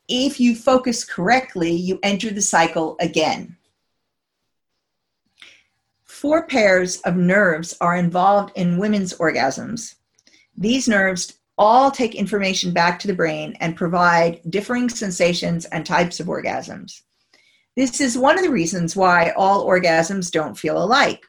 if 0.07 0.39
you 0.39 0.55
focus 0.55 1.03
correctly, 1.03 1.71
you 1.71 1.99
enter 2.03 2.29
the 2.29 2.41
cycle 2.41 2.97
again. 2.99 3.57
Four 6.03 6.45
pairs 6.45 6.97
of 7.01 7.15
nerves 7.15 7.75
are 7.81 7.95
involved 7.95 8.51
in 8.55 8.77
women's 8.77 9.13
orgasms. 9.17 9.95
These 10.57 10.87
nerves 10.87 11.39
all 11.57 11.89
take 11.89 12.13
information 12.13 12.73
back 12.73 12.99
to 12.99 13.07
the 13.07 13.13
brain 13.13 13.55
and 13.61 13.75
provide 13.75 14.41
differing 14.49 14.89
sensations 14.89 15.65
and 15.65 15.85
types 15.85 16.19
of 16.19 16.27
orgasms. 16.27 17.01
This 17.77 18.01
is 18.01 18.17
one 18.17 18.37
of 18.37 18.43
the 18.43 18.51
reasons 18.51 18.95
why 18.95 19.31
all 19.31 19.65
orgasms 19.65 20.29
don't 20.29 20.57
feel 20.57 20.83
alike 20.83 21.25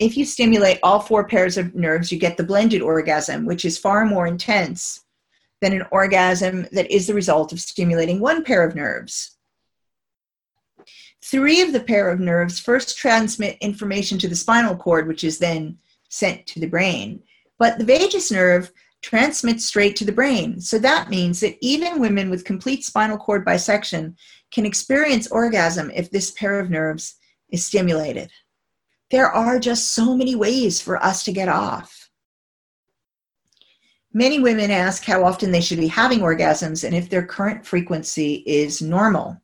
if 0.00 0.16
you 0.16 0.24
stimulate 0.24 0.78
all 0.82 0.98
four 0.98 1.28
pairs 1.28 1.58
of 1.58 1.74
nerves, 1.74 2.10
you 2.10 2.18
get 2.18 2.38
the 2.38 2.42
blended 2.42 2.80
orgasm, 2.80 3.44
which 3.44 3.66
is 3.66 3.76
far 3.76 4.06
more 4.06 4.26
intense 4.26 5.04
than 5.60 5.72
an 5.72 5.86
orgasm 5.90 6.66
that 6.72 6.90
is 6.90 7.06
the 7.06 7.14
result 7.14 7.52
of 7.52 7.60
stimulating 7.60 8.20
one 8.20 8.44
pair 8.44 8.66
of 8.66 8.74
nerves. 8.74 9.36
Three 11.22 11.60
of 11.60 11.72
the 11.72 11.80
pair 11.80 12.10
of 12.10 12.18
nerves 12.18 12.58
first 12.58 12.96
transmit 12.96 13.58
information 13.60 14.18
to 14.18 14.28
the 14.28 14.34
spinal 14.34 14.76
cord, 14.76 15.06
which 15.06 15.22
is 15.22 15.38
then 15.38 15.78
sent 16.08 16.46
to 16.46 16.60
the 16.60 16.66
brain. 16.66 17.22
But 17.58 17.78
the 17.78 17.84
vagus 17.84 18.30
nerve 18.30 18.72
transmits 19.02 19.64
straight 19.64 19.96
to 19.96 20.04
the 20.04 20.12
brain. 20.12 20.60
So 20.60 20.78
that 20.78 21.10
means 21.10 21.40
that 21.40 21.56
even 21.60 22.00
women 22.00 22.30
with 22.30 22.44
complete 22.44 22.84
spinal 22.84 23.18
cord 23.18 23.44
bisection 23.44 24.16
can 24.50 24.66
experience 24.66 25.30
orgasm 25.30 25.90
if 25.94 26.10
this 26.10 26.30
pair 26.30 26.58
of 26.58 26.70
nerves 26.70 27.16
is 27.50 27.64
stimulated 27.64 28.30
there 29.10 29.30
are 29.30 29.58
just 29.58 29.92
so 29.92 30.16
many 30.16 30.34
ways 30.34 30.80
for 30.80 31.02
us 31.02 31.24
to 31.24 31.32
get 31.32 31.48
off. 31.48 31.99
Many 34.12 34.40
women 34.40 34.70
ask 34.70 35.04
how 35.04 35.24
often 35.24 35.52
they 35.52 35.60
should 35.60 35.78
be 35.78 35.86
having 35.86 36.20
orgasms 36.20 36.84
and 36.84 36.94
if 36.94 37.08
their 37.08 37.24
current 37.24 37.64
frequency 37.64 38.42
is 38.46 38.82
normal. 38.82 39.40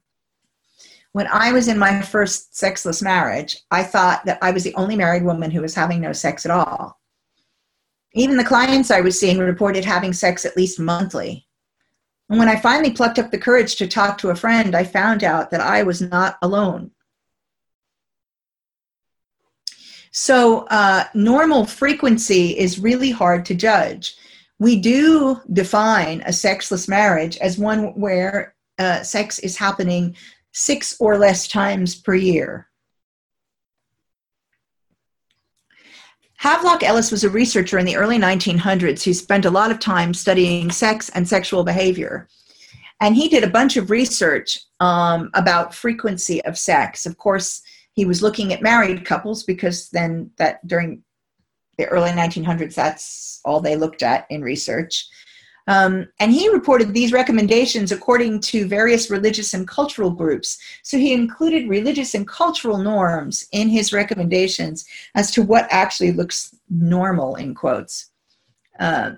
When 1.12 1.28
I 1.28 1.52
was 1.52 1.68
in 1.68 1.78
my 1.78 2.02
first 2.02 2.56
sexless 2.56 3.00
marriage, 3.00 3.58
I 3.70 3.85
thought 3.85 4.25
that 4.26 4.38
I 4.42 4.50
was 4.50 4.64
the 4.64 4.75
only 4.75 4.96
married 4.96 5.23
woman 5.23 5.50
who 5.50 5.62
was 5.62 5.75
having 5.75 6.00
no 6.00 6.12
sex 6.12 6.44
at 6.44 6.50
all. 6.50 7.00
Even 8.12 8.37
the 8.37 8.44
clients 8.44 8.90
I 8.90 9.00
was 9.00 9.18
seeing 9.18 9.38
reported 9.38 9.85
having 9.85 10.12
sex 10.12 10.44
at 10.44 10.56
least 10.56 10.80
monthly. 10.80 11.46
And 12.28 12.38
when 12.38 12.49
I 12.49 12.56
finally 12.56 12.90
plucked 12.90 13.18
up 13.18 13.30
the 13.30 13.38
courage 13.38 13.76
to 13.76 13.87
talk 13.87 14.18
to 14.18 14.30
a 14.30 14.35
friend, 14.35 14.75
I 14.75 14.82
found 14.82 15.23
out 15.23 15.50
that 15.52 15.61
I 15.61 15.85
was 15.85 16.00
not 16.00 16.38
alone. 16.42 16.90
So, 20.11 20.66
uh, 20.70 21.04
normal 21.14 21.66
frequency 21.66 22.58
is 22.58 22.78
really 22.78 23.11
hard 23.11 23.44
to 23.46 23.54
judge. 23.54 24.16
We 24.58 24.76
do 24.76 25.40
define 25.52 26.22
a 26.25 26.32
sexless 26.32 26.88
marriage 26.88 27.36
as 27.38 27.58
one 27.58 27.98
where 27.98 28.54
uh, 28.78 29.02
sex 29.02 29.38
is 29.40 29.56
happening 29.56 30.16
six 30.52 30.96
or 30.98 31.18
less 31.18 31.46
times 31.46 31.94
per 31.94 32.14
year. 32.14 32.68
Havelock 36.38 36.82
Ellis 36.82 37.10
was 37.10 37.25
a 37.25 37.30
researcher 37.30 37.78
in 37.78 37.86
the 37.86 37.96
early 37.96 38.18
1900s 38.18 39.02
who 39.02 39.14
spent 39.14 39.46
a 39.46 39.50
lot 39.50 39.70
of 39.70 39.78
time 39.78 40.12
studying 40.12 40.70
sex 40.70 41.08
and 41.10 41.26
sexual 41.26 41.64
behavior. 41.64 42.28
And 43.00 43.14
he 43.14 43.28
did 43.28 43.44
a 43.44 43.50
bunch 43.50 43.76
of 43.76 43.90
research 43.90 44.58
um, 44.80 45.30
about 45.34 45.75
frequency 45.75 46.42
of 46.44 46.58
sex. 46.58 47.04
Of 47.04 47.18
course, 47.18 47.62
he 47.92 48.04
was 48.04 48.22
looking 48.22 48.52
at 48.52 48.62
married 48.62 49.04
couples 49.04 49.44
because 49.44 49.88
then 49.90 50.30
that 50.36 50.66
during 50.66 51.02
the 51.78 51.87
early 51.87 52.11
1900s 52.11 52.75
that's 52.75 53.40
all 53.45 53.61
they 53.61 53.76
looked 53.76 54.02
at 54.02 54.26
in 54.30 54.42
research 54.42 55.09
um, 55.68 56.09
and 56.21 56.33
he 56.33 56.49
reported 56.49 56.95
these 56.95 57.12
recommendations 57.12 57.90
according 57.90 58.40
to 58.40 58.68
various 58.68 59.11
religious 59.11 59.52
and 59.52 59.66
cultural 59.66 60.11
groups. 60.11 60.59
So 60.83 60.97
he 60.97 61.12
included 61.12 61.68
religious 61.68 62.14
and 62.14 62.26
cultural 62.26 62.78
norms 62.78 63.49
in 63.52 63.68
his 63.68 63.92
recommendations 63.92 64.87
as 65.16 65.30
to 65.33 65.42
what 65.42 65.66
actually 65.71 66.12
looks 66.12 66.54
normal, 66.71 67.35
in 67.35 67.54
quotes. 67.54 68.11
Uh, 68.78 69.12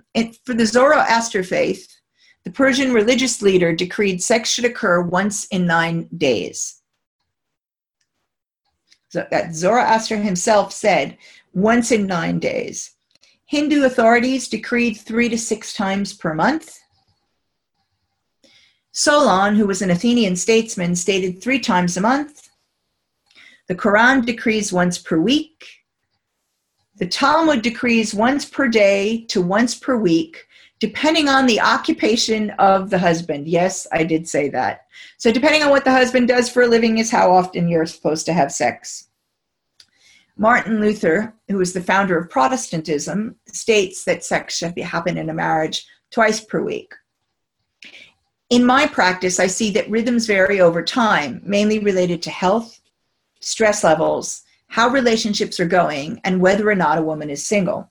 for 0.44 0.54
the 0.54 0.64
Zoroaster 0.64 1.42
faith, 1.42 1.98
the 2.44 2.50
Persian 2.50 2.94
religious 2.94 3.42
leader 3.42 3.74
decreed 3.74 4.22
sex 4.22 4.48
should 4.48 4.64
occur 4.64 5.02
once 5.02 5.46
in 5.46 5.66
nine 5.66 6.08
days 6.16 6.80
So 9.10 9.26
that 9.30 9.54
Zoroaster 9.54 10.16
himself 10.16 10.72
said 10.72 11.18
once 11.60 11.90
in 11.90 12.06
nine 12.06 12.38
days. 12.38 12.92
Hindu 13.46 13.84
authorities 13.84 14.48
decreed 14.48 14.98
three 14.98 15.28
to 15.28 15.38
six 15.38 15.72
times 15.72 16.12
per 16.12 16.34
month. 16.34 16.78
Solon, 18.92 19.54
who 19.54 19.66
was 19.66 19.80
an 19.80 19.90
Athenian 19.90 20.36
statesman, 20.36 20.94
stated 20.94 21.40
three 21.40 21.58
times 21.58 21.96
a 21.96 22.00
month. 22.00 22.48
The 23.68 23.74
Quran 23.74 24.24
decrees 24.24 24.72
once 24.72 24.98
per 24.98 25.18
week. 25.18 25.64
The 26.96 27.06
Talmud 27.06 27.62
decrees 27.62 28.14
once 28.14 28.44
per 28.44 28.68
day 28.68 29.24
to 29.28 29.40
once 29.40 29.74
per 29.74 29.96
week, 29.96 30.46
depending 30.80 31.28
on 31.28 31.46
the 31.46 31.60
occupation 31.60 32.50
of 32.58 32.90
the 32.90 32.98
husband. 32.98 33.46
Yes, 33.46 33.86
I 33.92 34.04
did 34.04 34.28
say 34.28 34.48
that. 34.50 34.86
So, 35.16 35.30
depending 35.32 35.62
on 35.62 35.70
what 35.70 35.84
the 35.84 35.92
husband 35.92 36.28
does 36.28 36.48
for 36.48 36.62
a 36.62 36.66
living, 36.66 36.98
is 36.98 37.10
how 37.10 37.30
often 37.30 37.68
you're 37.68 37.86
supposed 37.86 38.26
to 38.26 38.32
have 38.32 38.52
sex. 38.52 39.07
Martin 40.38 40.80
Luther, 40.80 41.34
who 41.48 41.58
was 41.58 41.72
the 41.72 41.82
founder 41.82 42.16
of 42.16 42.30
Protestantism, 42.30 43.34
states 43.48 44.04
that 44.04 44.24
sex 44.24 44.56
should 44.56 44.78
happen 44.78 45.18
in 45.18 45.30
a 45.30 45.34
marriage 45.34 45.84
twice 46.12 46.40
per 46.40 46.62
week. 46.62 46.94
In 48.48 48.64
my 48.64 48.86
practice, 48.86 49.40
I 49.40 49.48
see 49.48 49.70
that 49.72 49.90
rhythms 49.90 50.26
vary 50.26 50.60
over 50.60 50.82
time, 50.82 51.42
mainly 51.44 51.80
related 51.80 52.22
to 52.22 52.30
health, 52.30 52.80
stress 53.40 53.82
levels, 53.82 54.44
how 54.68 54.88
relationships 54.88 55.58
are 55.58 55.66
going, 55.66 56.20
and 56.24 56.40
whether 56.40 56.68
or 56.68 56.74
not 56.74 56.98
a 56.98 57.02
woman 57.02 57.30
is 57.30 57.44
single. 57.44 57.90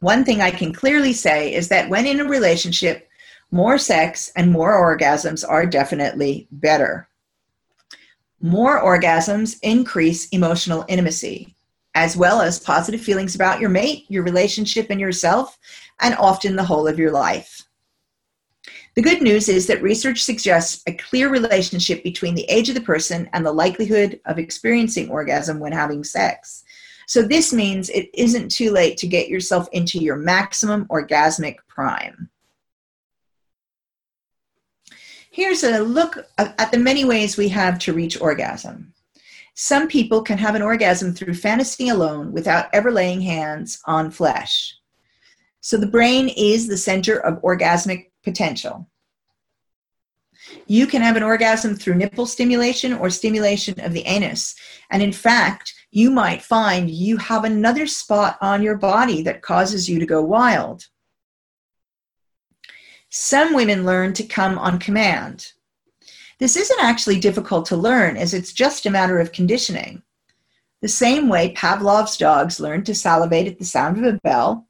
One 0.00 0.24
thing 0.24 0.40
I 0.40 0.50
can 0.50 0.72
clearly 0.72 1.12
say 1.12 1.54
is 1.54 1.68
that 1.68 1.88
when 1.88 2.06
in 2.06 2.20
a 2.20 2.24
relationship, 2.24 3.08
more 3.50 3.78
sex 3.78 4.30
and 4.36 4.50
more 4.50 4.74
orgasms 4.74 5.48
are 5.48 5.66
definitely 5.66 6.48
better. 6.50 7.07
More 8.40 8.80
orgasms 8.80 9.58
increase 9.62 10.28
emotional 10.28 10.84
intimacy, 10.88 11.56
as 11.94 12.16
well 12.16 12.40
as 12.40 12.60
positive 12.60 13.00
feelings 13.00 13.34
about 13.34 13.60
your 13.60 13.70
mate, 13.70 14.04
your 14.08 14.22
relationship, 14.22 14.86
and 14.90 15.00
yourself, 15.00 15.58
and 16.00 16.14
often 16.14 16.54
the 16.54 16.64
whole 16.64 16.86
of 16.86 16.98
your 16.98 17.10
life. 17.10 17.64
The 18.94 19.02
good 19.02 19.22
news 19.22 19.48
is 19.48 19.66
that 19.66 19.82
research 19.82 20.22
suggests 20.22 20.82
a 20.86 20.92
clear 20.92 21.28
relationship 21.30 22.02
between 22.04 22.34
the 22.34 22.44
age 22.48 22.68
of 22.68 22.76
the 22.76 22.80
person 22.80 23.28
and 23.32 23.44
the 23.44 23.52
likelihood 23.52 24.20
of 24.24 24.38
experiencing 24.38 25.10
orgasm 25.10 25.58
when 25.58 25.72
having 25.72 26.04
sex. 26.04 26.62
So, 27.08 27.22
this 27.22 27.52
means 27.52 27.90
it 27.90 28.08
isn't 28.14 28.50
too 28.50 28.70
late 28.70 28.98
to 28.98 29.06
get 29.06 29.28
yourself 29.28 29.68
into 29.72 29.98
your 29.98 30.16
maximum 30.16 30.84
orgasmic 30.86 31.56
prime. 31.66 32.28
Here's 35.38 35.62
a 35.62 35.78
look 35.78 36.18
at 36.36 36.72
the 36.72 36.78
many 36.78 37.04
ways 37.04 37.36
we 37.36 37.48
have 37.50 37.78
to 37.78 37.92
reach 37.92 38.20
orgasm. 38.20 38.92
Some 39.54 39.86
people 39.86 40.20
can 40.20 40.36
have 40.36 40.56
an 40.56 40.62
orgasm 40.62 41.14
through 41.14 41.34
fantasy 41.34 41.90
alone 41.90 42.32
without 42.32 42.66
ever 42.72 42.90
laying 42.90 43.20
hands 43.20 43.80
on 43.84 44.10
flesh. 44.10 44.76
So 45.60 45.76
the 45.76 45.86
brain 45.86 46.28
is 46.36 46.66
the 46.66 46.76
center 46.76 47.20
of 47.20 47.40
orgasmic 47.42 48.10
potential. 48.24 48.88
You 50.66 50.88
can 50.88 51.02
have 51.02 51.14
an 51.14 51.22
orgasm 51.22 51.76
through 51.76 51.94
nipple 51.94 52.26
stimulation 52.26 52.92
or 52.92 53.08
stimulation 53.08 53.78
of 53.78 53.92
the 53.92 54.02
anus. 54.06 54.56
And 54.90 55.04
in 55.04 55.12
fact, 55.12 55.72
you 55.92 56.10
might 56.10 56.42
find 56.42 56.90
you 56.90 57.16
have 57.16 57.44
another 57.44 57.86
spot 57.86 58.38
on 58.40 58.60
your 58.60 58.76
body 58.76 59.22
that 59.22 59.42
causes 59.42 59.88
you 59.88 60.00
to 60.00 60.06
go 60.06 60.20
wild. 60.20 60.88
Some 63.10 63.54
women 63.54 63.86
learn 63.86 64.12
to 64.14 64.22
come 64.22 64.58
on 64.58 64.78
command. 64.78 65.52
This 66.38 66.56
isn't 66.56 66.80
actually 66.80 67.18
difficult 67.18 67.66
to 67.66 67.76
learn, 67.76 68.16
as 68.16 68.34
it's 68.34 68.52
just 68.52 68.84
a 68.84 68.90
matter 68.90 69.18
of 69.18 69.32
conditioning. 69.32 70.02
The 70.82 70.88
same 70.88 71.28
way 71.28 71.54
Pavlov's 71.54 72.16
dogs 72.16 72.60
learn 72.60 72.84
to 72.84 72.94
salivate 72.94 73.48
at 73.48 73.58
the 73.58 73.64
sound 73.64 73.98
of 73.98 74.04
a 74.04 74.18
bell, 74.18 74.68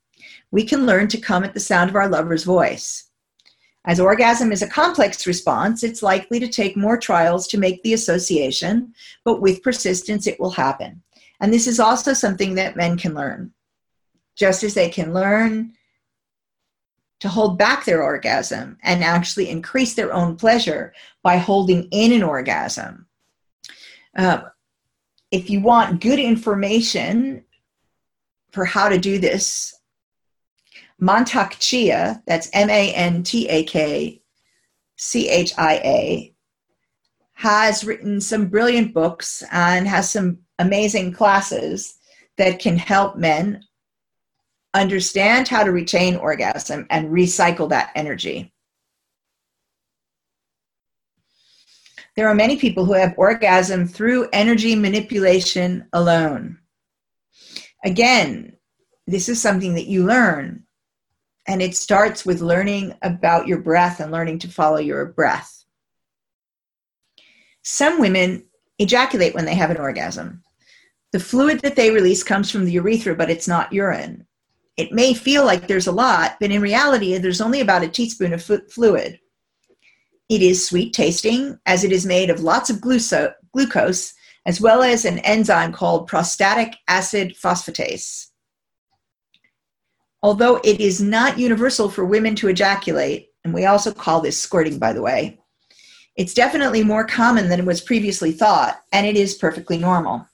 we 0.50 0.64
can 0.64 0.87
learn 0.87 1.09
to 1.09 1.21
come 1.21 1.45
at 1.45 1.52
the 1.52 1.61
sound 1.61 1.90
of 1.90 1.97
our 1.97 2.09
lover's 2.09 2.45
voice. 2.45 3.11
As 3.85 4.00
orgasm 4.00 4.52
is 4.52 4.62
a 4.62 4.68
complex 4.68 5.26
response, 5.26 5.82
it's 5.82 6.02
likely 6.02 6.39
to 6.41 6.49
take 6.49 6.76
more 6.76 6.97
trials 6.97 7.47
to 7.49 7.58
make 7.58 7.82
the 7.82 7.95
association, 7.95 8.95
but 9.25 9.41
with 9.41 9.63
persistence, 9.63 10.26
it 10.26 10.39
will 10.39 10.50
happen. 10.50 11.02
And 11.41 11.52
this 11.52 11.67
is 11.67 11.80
also 11.80 12.13
something 12.13 12.54
that 12.54 12.76
men 12.76 12.97
can 12.97 13.15
learn. 13.15 13.52
Just 14.36 14.63
as 14.63 14.75
they 14.75 14.89
can 14.89 15.13
learn 15.13 15.75
to 17.21 17.28
hold 17.28 17.59
back 17.59 17.85
their 17.85 18.02
orgasm 18.02 18.78
and 18.83 19.02
actually 19.02 19.49
increase 19.49 19.95
their 19.95 20.13
own 20.13 20.37
pleasure 20.37 20.93
by 21.23 21.37
holding 21.37 21.85
in 21.91 22.13
an 22.13 22.23
orgasm. 22.23 23.07
Uh, 24.17 24.43
if 25.31 25.50
you 25.50 25.61
want 25.61 26.00
good 26.00 26.19
information 26.19 27.45
for 28.52 28.65
how 28.65 28.89
to 28.89 28.99
do 28.99 29.19
this, 29.19 29.75
Mantak 31.00 31.59
Chia, 31.59 32.23
that's 32.26 32.50
M 32.52 32.71
A 32.71 32.93
N 32.95 33.23
T 33.23 33.49
A 33.49 33.65
K 33.65 34.21
C 34.97 35.28
H 35.28 35.52
I 35.57 35.75
A, 35.85 36.35
has 37.35 37.85
written 37.85 38.21
some 38.21 38.47
brilliant 38.47 38.93
books 38.93 39.45
and 39.52 39.87
has 39.87 40.11
some 40.11 40.39
amazing 40.59 41.13
classes 41.13 41.99
that 42.37 42.59
can 42.59 42.76
help 42.76 43.17
men 43.17 43.63
understand 44.75 45.49
how 45.49 45.65
to 45.65 45.73
retain 45.73 46.17
orgasm 46.17 46.87
and 46.91 47.11
recycle 47.11 47.69
that 47.71 47.91
energy. 47.95 48.52
There 52.17 52.28
are 52.28 52.35
many 52.35 52.57
people 52.57 52.85
who 52.85 52.95
have 52.95 53.15
orgasm 53.17 53.87
through 53.87 54.28
energy 54.33 54.75
manipulation 54.75 55.87
alone. 55.93 56.59
Again, 57.85 58.57
this 59.07 59.28
is 59.28 59.41
something 59.41 59.75
that 59.75 59.87
you 59.87 60.04
learn, 60.04 60.65
and 61.47 61.63
it 61.63 61.76
starts 61.76 62.26
with 62.26 62.41
learning 62.41 62.95
about 63.02 63.47
your 63.47 63.59
breath 63.59 64.00
and 64.00 64.11
learning 64.11 64.41
to 64.41 64.49
follow 64.49 64.78
your 64.78 65.07
breath. 65.07 65.65
Some 67.63 68.00
women 68.00 68.45
ejaculate 68.78 69.35
when 69.35 69.45
they 69.45 69.54
have 69.54 69.71
an 69.71 69.76
orgasm. 69.76 70.43
The 71.13 71.21
fluid 71.21 71.61
that 71.61 71.76
they 71.76 71.91
release 71.91 72.23
comes 72.23 72.50
from 72.50 72.65
the 72.65 72.73
urethra, 72.73 73.15
but 73.15 73.31
it's 73.31 73.49
not 73.49 73.73
urine. 73.73 74.26
It 74.78 74.93
may 74.93 75.12
feel 75.12 75.45
like 75.45 75.67
there's 75.67 75.88
a 75.88 75.93
lot, 75.93 76.36
but 76.41 76.52
in 76.52 76.62
reality, 76.62 77.19
there's 77.19 77.41
only 77.41 77.60
about 77.60 77.82
a 77.82 77.88
teaspoon 77.88 78.32
of 78.32 78.43
fluid. 78.43 79.19
It 80.28 80.41
is 80.41 80.64
sweet 80.64 80.93
tasting, 80.93 81.58
as 81.67 81.82
it 81.82 81.91
is 81.91 82.06
made 82.06 82.30
of 82.30 82.41
lots 82.41 82.71
of 82.71 82.80
glucose, 82.80 84.14
as 84.47 84.60
well 84.60 84.84
as 84.84 85.04
an 85.04 85.19
enzyme 85.19 85.73
called 85.73 86.06
prostatic 86.06 86.76
acid 86.86 87.34
phosphatase. 87.43 88.28
Although 90.23 90.60
it 90.62 90.80
is 90.80 91.00
not 91.00 91.41
universal 91.41 91.91
for 91.91 92.04
women 92.04 92.36
to 92.36 92.49
ejaculate, 92.49 93.30
and 93.45 93.52
we 93.52 93.67
also 93.67 93.93
call 93.93 94.21
this 94.21 94.38
squirting, 94.38 94.78
by 94.78 94.93
the 94.93 95.02
way, 95.02 95.41
it's 96.14 96.34
definitely 96.34 96.84
more 96.84 97.04
common 97.04 97.49
than 97.49 97.67
was 97.67 97.80
previously 97.80 98.30
thought, 98.30 98.80
and 98.93 99.06
it 99.06 99.17
is 99.17 99.34
perfectly 99.34 99.76
normal. 99.76 100.27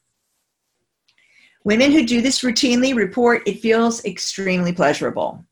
Women 1.64 1.92
who 1.92 2.04
do 2.04 2.20
this 2.20 2.42
routinely 2.42 2.94
report 2.94 3.48
it 3.48 3.60
feels 3.60 4.04
extremely 4.04 4.72
pleasurable. 4.72 5.44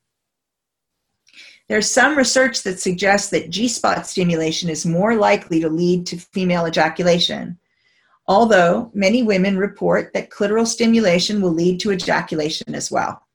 There's 1.69 1.91
some 1.91 2.19
research 2.19 2.63
that 2.65 2.81
suggests 2.81 3.31
that 3.31 3.49
G 3.49 3.67
spot 3.67 4.07
stimulation 4.07 4.69
is 4.69 4.85
more 4.85 5.17
likely 5.17 5.59
to 5.61 5.71
lead 5.71 6.07
to 6.09 6.19
female 6.19 6.67
ejaculation, 6.67 7.59
although 8.27 8.91
many 8.93 9.23
women 9.23 9.57
report 9.57 10.13
that 10.13 10.29
clitoral 10.29 10.67
stimulation 10.67 11.41
will 11.41 11.53
lead 11.53 11.81
to 11.81 11.93
ejaculation 11.93 12.75
as 12.75 12.91
well. 12.91 13.27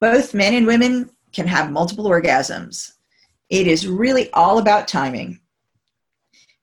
Both 0.00 0.34
men 0.34 0.54
and 0.54 0.66
women 0.66 1.10
can 1.32 1.46
have 1.46 1.70
multiple 1.70 2.06
orgasms. 2.06 2.94
It 3.48 3.68
is 3.68 3.86
really 3.86 4.28
all 4.32 4.58
about 4.58 4.88
timing. 4.88 5.40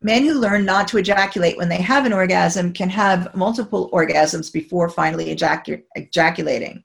Men 0.02 0.24
who 0.24 0.34
learn 0.36 0.64
not 0.64 0.88
to 0.90 0.98
ejaculate 0.98 1.58
when 1.58 1.70
they 1.70 1.82
have 1.82 2.06
an 2.06 2.14
orgasm 2.14 2.72
can 2.72 2.90
have 2.90 3.34
multiple 3.36 3.90
orgasms 3.92 4.54
before 4.54 4.90
finally 4.90 5.36
ejac- 5.36 5.84
ejaculating. 5.96 6.84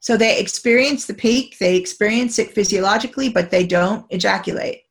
So 0.00 0.16
they 0.16 0.38
experience 0.38 1.06
the 1.06 1.14
peak, 1.14 1.58
they 1.58 1.76
experience 1.76 2.38
it 2.38 2.52
physiologically, 2.52 3.28
but 3.28 3.50
they 3.50 3.66
don't 3.66 4.06
ejaculate. 4.10 4.82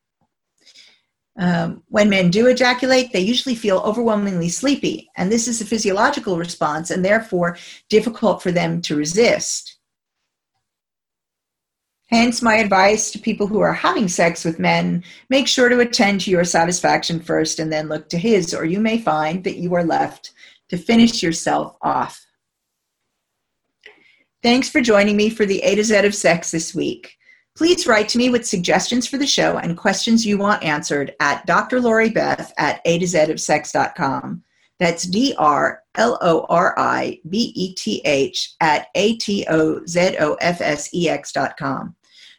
Um, 1.37 1.83
when 1.87 2.09
men 2.09 2.29
do 2.29 2.47
ejaculate, 2.47 3.11
they 3.11 3.19
usually 3.19 3.55
feel 3.55 3.79
overwhelmingly 3.79 4.49
sleepy, 4.49 5.09
and 5.17 5.31
this 5.31 5.47
is 5.47 5.61
a 5.61 5.65
physiological 5.65 6.37
response 6.37 6.91
and 6.91 7.03
therefore 7.03 7.57
difficult 7.89 8.41
for 8.41 8.51
them 8.51 8.81
to 8.83 8.95
resist. 8.95 9.74
Hence, 12.15 12.41
my 12.41 12.55
advice 12.55 13.11
to 13.11 13.19
people 13.19 13.45
who 13.45 13.59
are 13.59 13.73
having 13.73 14.07
sex 14.07 14.45
with 14.45 14.57
men 14.57 15.03
make 15.29 15.49
sure 15.49 15.67
to 15.67 15.81
attend 15.81 16.21
to 16.21 16.31
your 16.31 16.45
satisfaction 16.45 17.19
first 17.19 17.59
and 17.59 17.69
then 17.69 17.89
look 17.89 18.07
to 18.07 18.17
his, 18.17 18.53
or 18.53 18.63
you 18.63 18.79
may 18.79 18.97
find 18.97 19.43
that 19.43 19.57
you 19.57 19.75
are 19.75 19.83
left 19.83 20.31
to 20.69 20.77
finish 20.77 21.21
yourself 21.21 21.75
off. 21.81 22.25
Thanks 24.41 24.69
for 24.69 24.79
joining 24.79 25.17
me 25.17 25.29
for 25.29 25.45
the 25.45 25.61
A 25.63 25.75
to 25.75 25.83
Z 25.83 26.05
of 26.05 26.15
sex 26.15 26.51
this 26.51 26.73
week. 26.73 27.17
Please 27.53 27.85
write 27.85 28.07
to 28.07 28.17
me 28.17 28.29
with 28.29 28.47
suggestions 28.47 29.05
for 29.05 29.17
the 29.17 29.27
show 29.27 29.57
and 29.57 29.75
questions 29.75 30.25
you 30.25 30.37
want 30.37 30.63
answered 30.63 31.13
at 31.19 31.45
Dr. 31.45 31.81
Lori 31.81 32.11
Beth 32.11 32.53
at 32.57 32.79
A 32.85 32.97
to 32.97 33.07
Z 33.07 33.29
of 33.29 33.41
sex.com. 33.41 34.41
That's 34.79 35.03
D 35.03 35.35
R 35.37 35.83
L 35.95 36.17
O 36.21 36.45
R 36.47 36.75
I 36.77 37.19
B 37.27 37.51
E 37.55 37.73
T 37.75 38.01
H 38.05 38.53
at 38.61 38.87
A 38.95 39.17
T 39.17 39.45
O 39.49 39.85
Z 39.85 40.15
O 40.21 40.35
F 40.35 40.61
S 40.61 40.93
E 40.93 41.09
X 41.09 41.33
dot 41.33 41.57
com. 41.57 41.93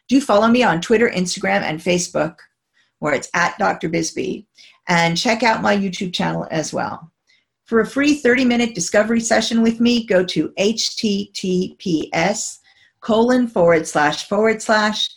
Do 0.07 0.21
follow 0.21 0.47
me 0.47 0.63
on 0.63 0.81
Twitter, 0.81 1.09
Instagram, 1.09 1.61
and 1.61 1.79
Facebook, 1.79 2.37
where 2.99 3.13
it's 3.13 3.29
at 3.33 3.57
Dr. 3.57 3.89
Bisbey, 3.89 4.45
and 4.87 5.17
check 5.17 5.43
out 5.43 5.61
my 5.61 5.75
YouTube 5.75 6.13
channel 6.13 6.47
as 6.49 6.73
well. 6.73 7.11
For 7.65 7.81
a 7.81 7.87
free 7.87 8.15
30 8.15 8.45
minute 8.45 8.73
discovery 8.73 9.19
session 9.19 9.61
with 9.61 9.81
me, 9.81 10.05
go 10.05 10.23
to 10.23 10.53
https 10.57 12.59
colon 13.01 13.47
forward 13.47 13.85
slash 13.85 14.27
forward 14.27 14.61
slash 14.61 15.09